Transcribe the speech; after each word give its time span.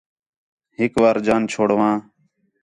ہِک 0.77 0.93
وار 1.01 1.17
جان 1.25 1.41
چھوڑ 1.51 1.69
واں 1.77 1.95